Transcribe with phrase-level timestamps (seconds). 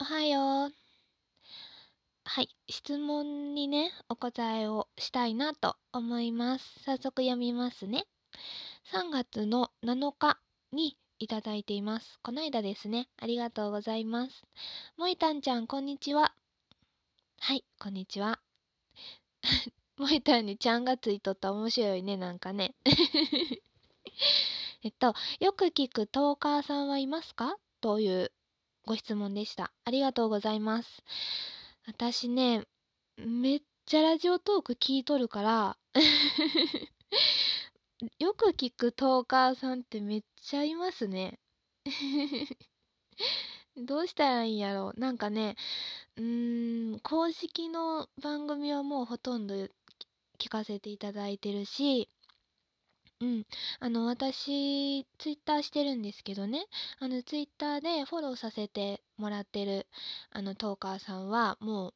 [0.00, 0.72] おはよう。
[2.24, 6.64] はい、質問にね、お答えをしたいなと思います。
[6.84, 8.06] 早速読みますね。
[8.92, 10.38] 3月の7日
[10.70, 12.20] にいただいています。
[12.22, 13.08] この間ですね。
[13.16, 14.44] ありがとうございます。
[14.96, 16.32] もいたんちゃん、こんにちは。
[17.40, 18.38] はい、こんにちは。
[19.96, 22.76] もいたんにちゃんがついとった面白いね、なんかね。
[24.84, 27.56] えっと、よく聞くトーカーさんはいますか？
[27.80, 28.30] という
[28.88, 29.70] ご質問でした。
[29.84, 31.02] ありがとうございます。
[31.86, 32.64] 私ね、
[33.18, 35.76] めっちゃラジオトーク聞いとるから
[38.18, 41.38] よく聞くトーカーさんってめっちゃいますね。
[43.76, 44.98] どうしたらいいんやろう。
[44.98, 45.54] なんかね、
[46.16, 49.54] うーん、公式の番組はもうほとんど
[50.38, 52.08] 聞かせていただいてるし、
[53.20, 53.46] うん。
[53.80, 56.66] あの、私、ツイッターしてるんですけどね、
[57.00, 59.88] あの、ツイッターでフォローさせてもらってる、
[60.30, 61.94] あの、トーカーさんは、もう、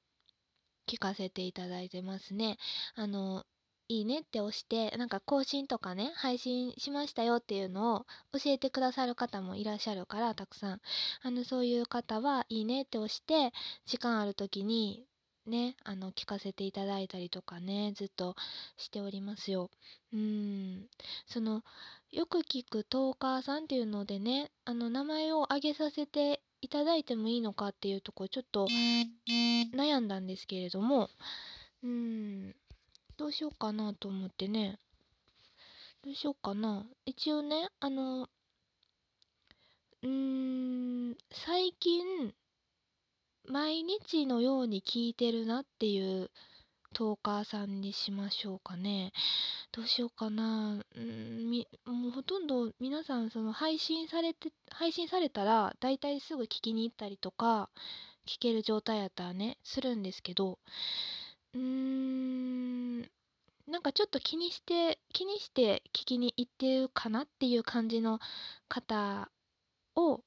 [0.88, 2.58] 聞かせていただいてますね。
[2.96, 3.46] あの、
[3.88, 10.80] いいねって押して、なんか更新とかね、配信しましたよっていうのを教えてくださる方もいらっしゃるから、たくさん。
[11.22, 13.52] あの、そういう方は、いいねって押して、
[13.86, 15.06] 時間ある時に
[15.46, 18.36] ね、あの、聞かせていただいたりとかね、ずっと
[18.76, 19.70] しておりますよ。
[20.12, 20.88] うん。
[21.26, 21.62] その、
[22.10, 28.68] よく聞くトーカーさんっていうのでね、あの、名前を挙げさせていただいてもいいのかっていうとこちょっと
[29.74, 31.10] 悩んだんですけれども、
[31.82, 32.54] うん、
[33.16, 34.78] どうしようかなと思ってね、
[36.04, 36.86] どうしようかな。
[37.04, 38.28] 一応ね、あの、
[40.02, 42.32] うーん、最近、
[43.52, 46.30] 毎日のように聞いてるなっていう
[46.94, 49.12] トーカーさんにしましょうかね。
[49.72, 50.82] どうしようかな。
[50.96, 57.68] うん、み、もうほとんど皆さんその配信されて、配信されたら大体すぐ聞きに行ったりとか、
[58.26, 60.58] 聞ける状態やったらね、するんですけど、
[61.52, 63.00] うーん、
[63.66, 68.18] なんかちょっと気にして、気にして聞きに行ってるかなっていう感じの
[68.70, 69.30] 方
[69.94, 70.22] を、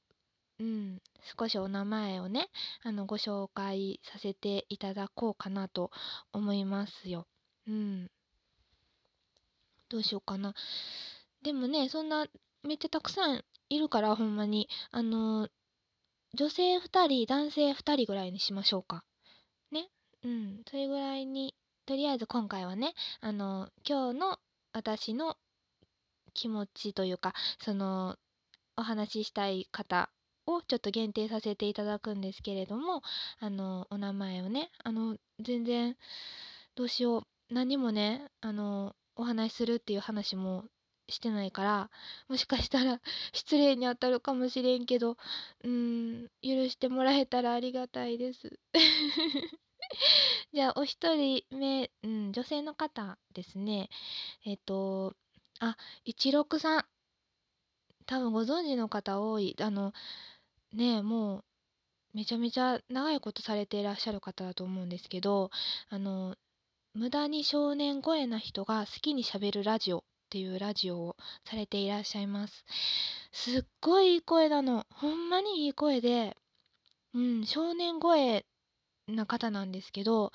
[1.38, 2.48] 少しお名前をね、
[2.82, 5.90] あの、ご紹介させていただこうかなと
[6.32, 7.26] 思いますよ。
[7.66, 8.10] うん。
[9.88, 10.54] どうしようかな。
[11.42, 12.26] でもね、そんな、
[12.62, 14.68] めっちゃたくさんいるから、ほんまに。
[14.90, 15.48] あの、
[16.34, 19.04] 女性2人、男性2人ぐらいにしましょうか。
[19.70, 19.88] ね。
[20.24, 20.62] うん。
[20.68, 21.54] それぐらいに、
[21.86, 24.38] とりあえず今回はね、あの、今日の
[24.72, 25.36] 私の
[26.34, 28.16] 気持ちというか、その、
[28.76, 30.10] お話ししたい方
[30.46, 33.02] をちょっと限定させていただくんですけれども、
[33.40, 35.96] あの、お名前をね、あの、全然、
[36.74, 40.64] どうしよう、何もね、あの、お話しするっていう話も
[41.08, 41.90] してないから、
[42.28, 43.00] もしかしたら
[43.32, 45.16] 失礼にあたるかもしれんけど、
[45.64, 48.58] うん、許してもらえたらありがたいです。
[50.52, 53.88] じゃあ、お一人目、うん、女性の方ですね。
[54.44, 55.14] えっ、と、
[55.60, 56.86] あ、16さん。
[58.06, 59.56] 多分ご存知の方多い。
[59.60, 59.92] あの、
[60.76, 61.44] ね、もう、
[62.12, 65.50] めちゃめちゃ長いことされていらっしゃる方だと思うんですけど、
[65.88, 66.36] あの、
[66.94, 72.64] 無駄に少年声な人が好きにしゃべるラジオっていうラジオをされていらっしゃいます。
[73.32, 74.86] すっごいいい声なの。
[74.90, 76.36] ほんまにいい声で、
[77.14, 78.44] うん、少年声
[79.08, 80.32] な方なんですけど、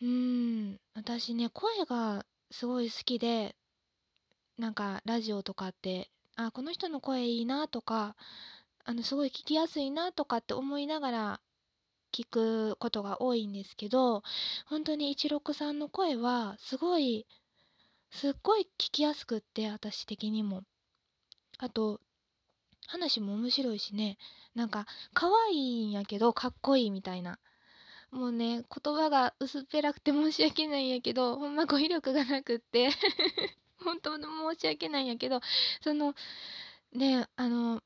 [0.00, 3.54] うん、私ね、声がすごい好きで、
[4.58, 8.16] なんかラジオとかって、あ、この人の声いいなとか、
[8.84, 11.40] あの、すごい聞きやすいなとかって思いながら
[12.12, 14.22] 聞くことが多いんですけど、
[14.66, 17.26] 本当に一六さんの声はすごい、
[18.10, 20.62] すっごい聞きやすくって、私的にも。
[21.58, 22.00] あと、
[22.88, 24.18] 話も面白いしね、
[24.54, 27.38] なんか、可愛いんやけど、かっこいいみたいな。
[28.10, 32.90] もうね、言葉が薄っぺらくて申し訳ないんやけど、ほんま語彙力がなくって
[33.82, 35.40] 本当の申し訳ないんやけど、
[35.82, 36.14] その、
[36.92, 37.82] ね、あの、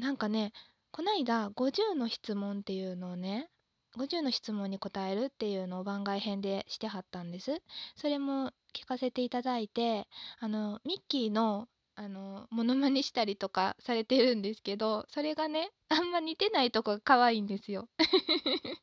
[0.00, 0.54] なんかね、
[0.92, 3.50] こないだ50の質問っていうのをね、
[3.98, 7.60] 50の質問に答えるっていうのを番外編でしてはったんです。
[7.96, 10.08] それも聞かせていただいて、
[10.38, 17.86] あの、ミッキーの、あの、モノマネしたりとかされてるんですけど、それがね、あんま似てないとこが可愛いんですよ。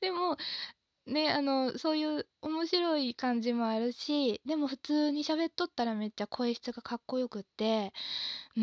[0.00, 0.36] でも、
[1.08, 7.92] ね、あの、そういう面白い感じもあるし、でも普通に喋っとったらめっちゃ声質がかっこよくって、
[8.56, 8.62] うー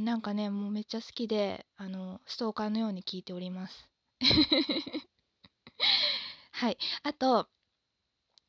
[0.00, 3.88] ん、なんかね、もうめっちゃ好きで、あの、ストーカーのように聞いております。
[6.52, 6.78] はい。
[7.02, 7.48] あと、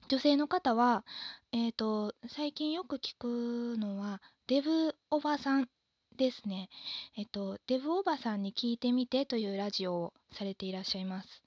[0.10, 1.06] 女性の方は、
[1.52, 5.70] えっと、最近よく聞くのは、デブおばさん
[6.18, 6.70] ですね、
[7.18, 11.44] えっと、デブおばさんに聞いてみてというラジオをされていらっしゃいます。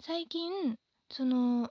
[0.00, 0.78] 最近、
[1.10, 1.70] その、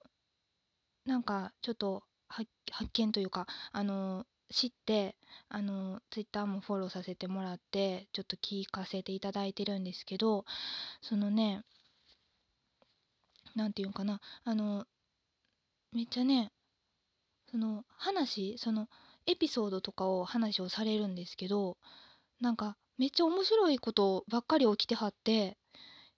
[1.06, 2.48] なんかちょっと発
[2.94, 5.18] 見というか、あの、知って、
[5.50, 10.46] あの、ツイッターもフォローさせてもらって、ちょっと聞かせていただいてるんですけど、
[11.02, 11.64] そのね、
[13.56, 14.86] なんていうんかな、あの、
[15.92, 16.52] めっちゃね、
[17.52, 18.88] その話、その
[19.26, 21.78] エピソードとかを話をされるんですけど、
[22.42, 25.58] なんかめっちゃ面白いことばっかり起きてはって、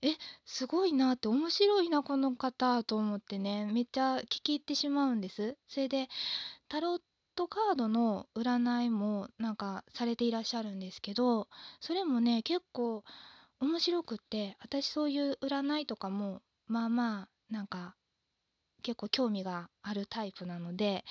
[0.01, 0.15] え、
[0.45, 5.57] すごいなって面白いなこの方と思ってね、めっちゃ聞き入ってしまうんです。
[5.67, 6.07] それで、
[6.69, 7.01] タロッ
[7.35, 11.49] トカードの占いもなんかされていらっしゃるんですけど、
[11.81, 13.03] それもね、結構
[13.59, 17.95] 面白くって、私そういう占いとかも、まあまあ、なんか
[18.83, 21.03] 結構興味があるタイプなので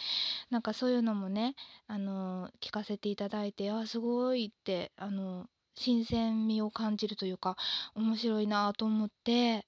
[0.51, 1.55] なんかそういうのもね、
[1.87, 5.47] あの聞かせていただいてあすごいって、あの
[5.79, 7.57] 新鮮味を感じるというか
[7.95, 9.65] 面白いなと思って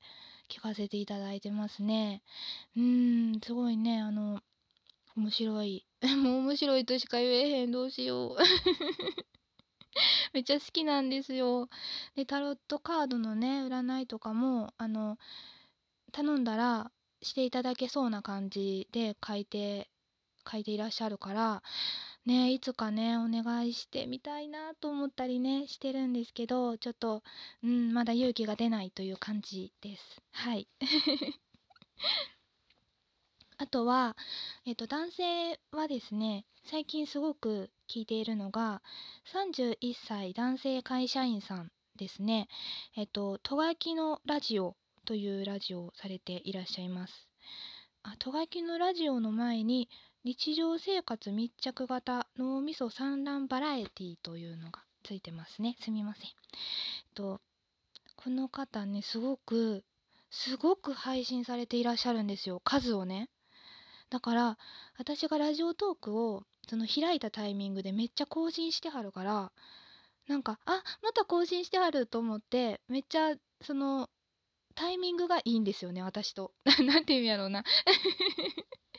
[0.50, 2.22] 聞かせていただいてますね。
[2.76, 4.40] うんすごいねあの
[5.16, 8.36] 面白い もう面白いとしか言えへんどうしよう
[10.34, 11.68] めっちゃ好きなんですよ。
[12.16, 15.16] でタロットカードのね占いとかもあの
[16.12, 16.90] 頼んだら
[17.22, 19.90] していただけそうな感じで書いて
[20.50, 21.62] 書いていらっしゃるから
[22.26, 27.22] ねいつかねお願いしてみたいなと思ったりねしてるんですけどちょっと
[27.62, 30.22] うんまだ勇気が出ないという感じです。
[30.32, 30.68] はい。
[33.56, 34.16] あとは、
[34.64, 38.82] えっと、男性はですね最近すごく聞いているのが
[39.32, 42.48] 31歳男性会社員さんですね。
[42.96, 47.28] えっと「とがきのラジオ」というラジオをされていらっしゃいます。
[48.02, 49.90] あ、とがきのラジオの前に
[50.22, 55.76] 日常生活密着型脳みそ産卵バラエティというのがついてますね。
[55.80, 56.24] すみません。
[56.24, 56.32] えっ
[57.14, 57.40] と
[58.16, 59.82] この方ねすごく
[60.30, 63.30] すごく配信されていらっしゃるんですよ数をね。
[64.10, 64.58] だから
[64.98, 69.52] 私がラジオトークをその開いたタイミングでめっちゃ更新してはるから
[70.28, 74.10] なんかあまた更新してはると思ってめっちゃその
[74.74, 76.52] タイミングがいいんですよね私と。
[76.84, 77.64] なんて意味やろうな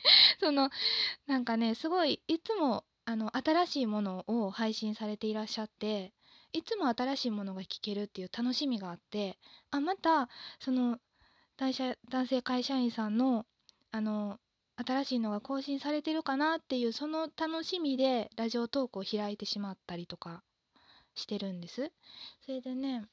[0.40, 0.70] その
[1.26, 6.12] なんかねすごいいつもあの新しいものを配信されていらっしゃって
[6.52, 9.38] いつも新しいものが聞けるっていう楽しみがあって
[9.70, 10.28] あまた
[10.60, 10.98] その
[11.56, 13.46] 男性会社員さんの
[13.90, 14.38] あの
[14.76, 20.42] 新しいのが更新されてるかなっていうその楽しみでラジオトークを開いてしまったりとか
[21.14, 21.92] してるんです。
[22.40, 23.06] それでね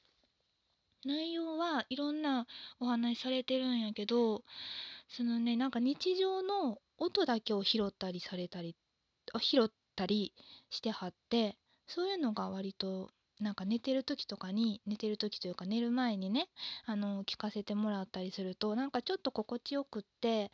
[1.04, 2.46] 内容はいろんな
[2.78, 4.42] お話されてるんやけど
[5.08, 8.76] そのねなんか日常の音だけを拾ったりされたり
[9.40, 10.34] 拾ったり
[10.70, 11.56] してはって
[11.86, 13.10] そういうのが割と
[13.40, 16.48] なんか寝てる時とかに寝てる時というか寝る前にね
[16.84, 20.50] あの聞かせてもらったりするとなんかちょっと心地よくって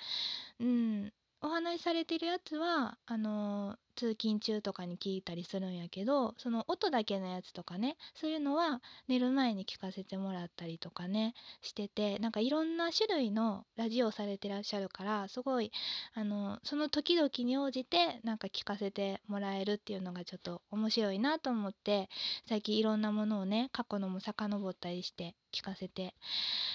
[0.60, 15.72] うんお話しされてるやつはあの通勤中とかに聞いたりするんやけどその音だけのやつとかねそういうのは寝る前に聞かせてもらったりとかねしててなんかいろんな種類のラジオをされてらっしゃるからすごい
[16.14, 22.08] あのその時々に応じてなんか聞かせてもらえるっていうのがちょっと面白いなと思って
[22.46, 26.14] 最近いろんなものをね過去のも遡ったりして聞かせて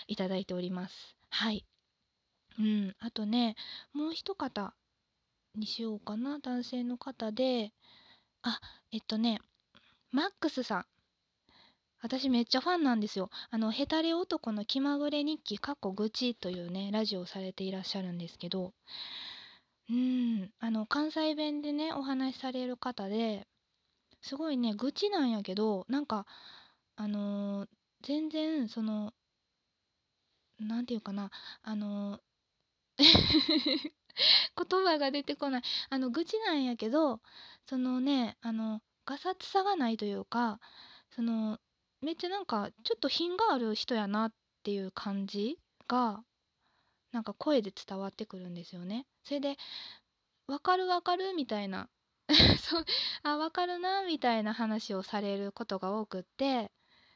[0.08, 1.16] いただいております。
[1.30, 1.66] はい
[2.60, 3.56] うん、あとね
[3.94, 4.76] もう一方
[5.56, 7.72] にしようかな男性の方で。
[8.44, 8.60] あ
[8.92, 9.40] えっとね
[10.12, 10.86] マックスさん。
[12.02, 13.30] 私めっちゃファンなんですよ。
[13.52, 18.74] あのヘタレ男の気まぐれ日記過去愚痴というねラジオをされていらっしゃるんですけど。
[19.90, 23.46] うんあの関西弁でねお話しされる方で
[24.22, 26.26] すごいね愚痴なんやけどなんか
[26.96, 27.70] あのー、
[28.04, 29.14] 全然その
[30.60, 31.30] 何て言うかな
[31.64, 32.22] あのー
[34.70, 37.22] 言葉が出てこないあの愚痴なんやけど
[37.68, 40.60] そのねあのガサツさがないというか
[41.10, 41.60] その
[42.02, 46.24] めっちゃなんかちょっと品がある人やなっていう感じが
[47.12, 49.06] なんか声で伝わってくるんですよね。
[49.24, 49.58] それで
[50.48, 51.90] 「わかるわかる」みたいな
[52.60, 52.86] そう
[53.24, 56.72] あ分かるなみたいな話をされることが多くって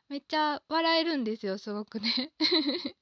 [0.09, 2.31] めっちゃ笑えるんですよすごくね。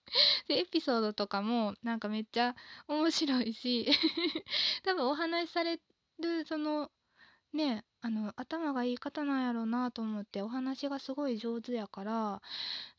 [0.48, 2.56] でエピソードとかもなんかめっちゃ
[2.88, 3.88] 面白いし
[4.84, 5.82] 多分お話しされ
[6.20, 6.92] るその
[7.54, 12.42] ねあの頭がいい方なんやろうなと思ってお話がすごい上手やから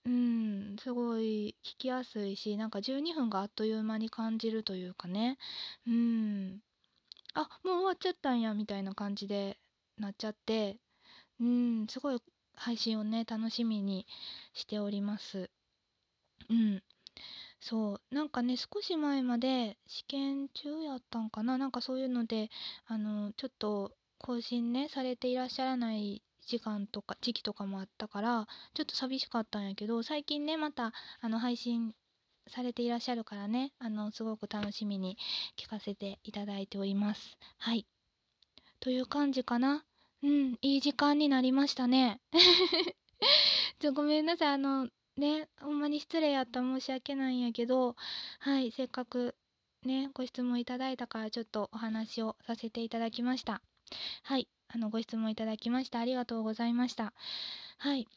[0.04, 5.38] うんすごい聞きやすいしなんか12分があっという間に感じるというかね。
[5.86, 6.60] うん。
[7.34, 9.58] あもう終わっちゃったんやみたいな感じで
[9.98, 10.78] なっちゃって
[11.40, 12.20] うんすごい
[12.54, 14.06] 配信をね楽しみに
[14.52, 15.50] しております。
[16.48, 16.82] うん。
[17.60, 18.14] そう。
[18.14, 21.58] なんかね少し前まで試験中やったんかな。
[21.58, 22.50] なんかそういうので
[22.86, 31.94] あのちょっと更新ねされていらっしゃらない時間とか時期とかもあったからちょっと寂しかったんやけど最近ねまたあの配信
[32.48, 35.16] されていらっしゃるからねあのすごく楽しみに
[35.58, 37.38] 聞かせていただいております。
[37.58, 37.86] はい。
[38.80, 39.84] という感じかな。
[40.24, 42.18] うんいい時間になりましたね。
[43.78, 44.48] ちょごめんなさい。
[44.54, 44.88] あの
[45.18, 47.94] ねほんまに失礼やった申し訳ないんやけど
[48.38, 49.36] はいせっかく
[49.82, 53.60] ねご質問いただいたからちょっとお話をさせていただきました。
[54.22, 57.12] はいあのご質問いただきましてありがとうございました。
[57.76, 58.08] はい。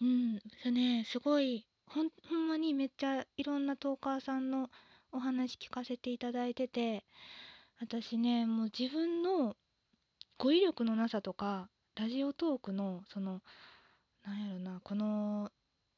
[0.00, 4.70] うんそねすごいほんほんまにめっちゃいろんなトーカーさんの
[5.10, 7.04] お話聞かせていただいてて
[7.80, 9.56] 私ねもう自分の
[10.38, 13.40] 語彙力のなさとかラジオトークのその
[14.24, 15.50] なんやろなこの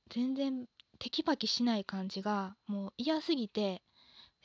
[0.08, 0.66] 全然
[0.98, 3.82] テキパキしない感じがもう嫌すぎて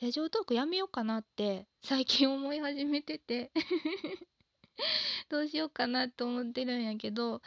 [0.02, 3.50] ラジオトークやめようかなって最近思い始めてて
[5.30, 7.40] どうしようかなと思ってるんやけど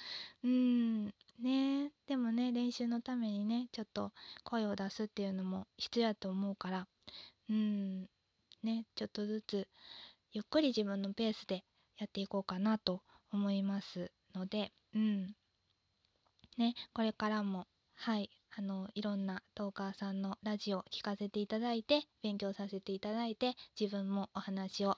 [0.44, 4.12] うんねでもね練習のためにねちょっと
[4.44, 6.88] 声を出すっていうのも必要やと思うから
[7.50, 8.10] うん
[8.63, 9.68] ねちょっとずつ
[10.32, 11.63] ゆっくり自分のペースで
[12.00, 13.01] やっていこうかなと
[13.32, 15.36] 思いますのでうん。
[16.58, 24.98] ねこれからもはいあのいろんなトーカーさんのラジオ聞かせていただいて勉強させていただいて自分もお話を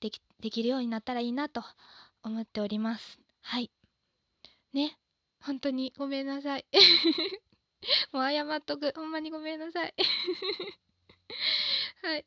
[0.00, 1.62] できできるようになったらいいなと
[2.22, 3.18] 思っております。
[3.40, 3.70] はい。
[4.72, 4.98] ね
[5.40, 6.66] 本当にごめんなさい。
[8.12, 8.92] もう謝っとく。
[8.96, 9.94] ほんまにごめんなさい。
[12.02, 12.26] はい。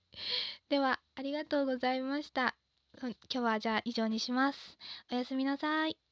[0.70, 2.56] ではありがとうございました。
[3.02, 4.78] 今日はじゃあ以上にします。
[5.12, 6.07] おやすみなさい。